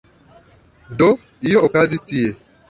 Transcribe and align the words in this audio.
Do… 1.01 1.09
io 1.51 1.63
okazis 1.69 2.05
tie. 2.13 2.35